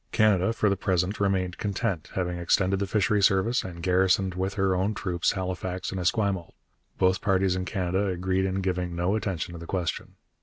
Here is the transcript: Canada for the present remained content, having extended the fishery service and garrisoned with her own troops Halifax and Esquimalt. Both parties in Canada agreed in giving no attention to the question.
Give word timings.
Canada 0.11 0.51
for 0.51 0.67
the 0.67 0.75
present 0.75 1.19
remained 1.19 1.59
content, 1.59 2.09
having 2.15 2.39
extended 2.39 2.79
the 2.79 2.87
fishery 2.87 3.21
service 3.21 3.63
and 3.63 3.83
garrisoned 3.83 4.33
with 4.33 4.55
her 4.55 4.75
own 4.75 4.95
troops 4.95 5.33
Halifax 5.33 5.91
and 5.91 5.99
Esquimalt. 5.99 6.55
Both 6.97 7.21
parties 7.21 7.55
in 7.55 7.65
Canada 7.65 8.07
agreed 8.07 8.45
in 8.45 8.61
giving 8.61 8.95
no 8.95 9.15
attention 9.15 9.53
to 9.53 9.59
the 9.59 9.67
question. 9.67 10.15